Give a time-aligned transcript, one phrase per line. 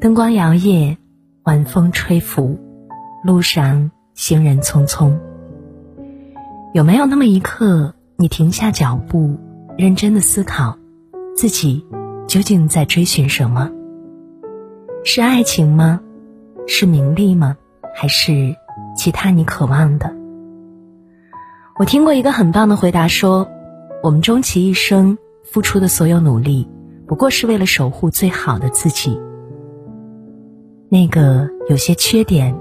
[0.00, 0.96] 灯光摇曳，
[1.42, 2.56] 晚风吹拂，
[3.24, 5.18] 路上行人匆匆。
[6.72, 9.36] 有没有那么一刻，你停下脚步，
[9.76, 10.78] 认真的思考，
[11.34, 11.84] 自己
[12.28, 13.72] 究竟在追寻什么？
[15.04, 16.00] 是爱情吗？
[16.68, 17.56] 是名利吗？
[17.92, 18.54] 还是
[18.96, 20.14] 其他你渴望的？
[21.76, 23.48] 我听过一个很棒的回答，说：
[24.04, 26.68] 我们终其一生付出的所有努力，
[27.08, 29.18] 不过是为了守护最好的自己。
[30.90, 32.58] 那个有些缺点，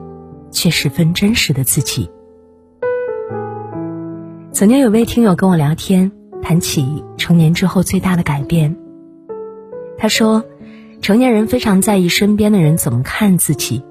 [0.51, 2.09] 却十分真实的自己。
[4.51, 8.75] 曾经有位听友跟我聊天，谈起成年之后最大的改变。
[9.97, 10.43] 他说，
[11.01, 13.81] 成年人非常在意身边的人怎么看自己，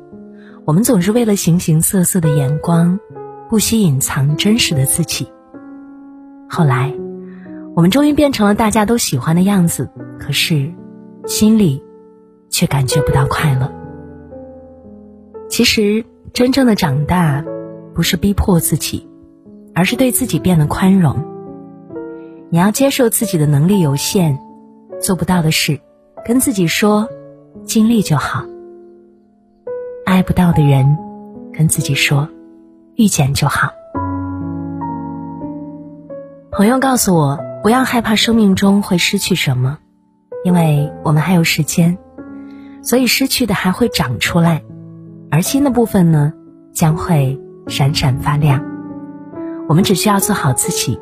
[0.67, 3.01] 我们总是为了形形色色的眼光，
[3.49, 5.27] 不惜隐藏真实的自己。
[6.47, 6.93] 后来，
[7.75, 10.75] 我们终于变成了大家都喜欢的样子，可是，
[11.27, 11.83] 心里，
[12.51, 13.73] 却感觉不到快乐。
[15.57, 16.05] 其实，
[16.35, 17.43] 真正的长大，
[17.95, 19.09] 不是逼迫自己。
[19.75, 21.17] 而是对自己变得宽容。
[22.51, 24.39] 你要接受自己的能力有限，
[25.01, 25.81] 做不到的事，
[26.27, 27.09] 跟自己说，
[27.65, 28.45] 尽力就好。
[30.05, 30.99] 爱不到的人，
[31.55, 32.29] 跟自己说，
[32.97, 33.71] 遇见就好。
[36.53, 39.79] 朋友告诉我，不要害怕生命中会失去什么，
[40.45, 41.97] 因为我们还有时间，
[42.83, 44.63] 所以失去的还会长出来，
[45.37, 46.33] 而新的部分呢，
[46.73, 48.65] 将会闪闪发亮。
[49.69, 50.99] 我们只需要做好自己，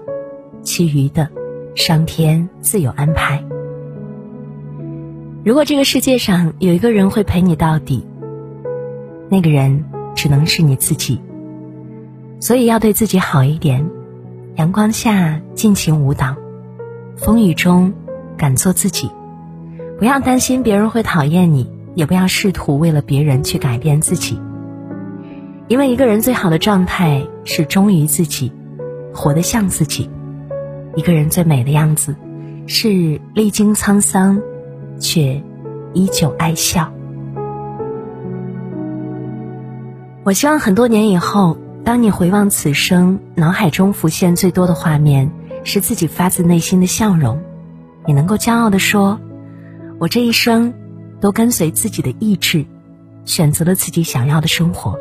[0.64, 1.30] 其余的，
[1.76, 3.44] 上天自有安排。
[5.44, 8.04] 如果这个世界上有一个人会陪你到底，
[9.28, 9.84] 那个人
[10.16, 11.20] 只能是你自己。
[12.40, 13.88] 所以要对自己好一点，
[14.56, 16.34] 阳光下尽情舞蹈，
[17.16, 17.92] 风雨中
[18.36, 19.08] 敢做自己。
[19.96, 24.40] 不要担心别人会讨厌你，也不要试图为了别人去改变自己。
[25.68, 28.52] 因为一个人最好的状态是忠于自己，
[29.14, 30.10] 活得像自己；
[30.94, 32.14] 一个人最美的样子
[32.66, 34.42] 是历经沧桑，
[34.98, 35.42] 却
[35.94, 36.92] 依旧爱笑。
[40.22, 45.30] 我希望很多年以后，当你回望此生，脑海中浮现最多的画面
[45.64, 47.40] 是自己发自内心的笑容，
[48.06, 49.20] 你能够骄傲的说
[50.00, 50.74] ：“我这一生
[51.24, 52.62] 都跟随自己的意志，
[53.24, 54.94] 选择了自己想要的生活。”